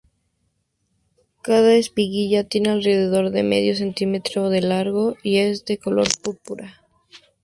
[1.43, 6.81] Cada espiguilla tiene alrededor de medio centímetro de largo y es de color púrpura.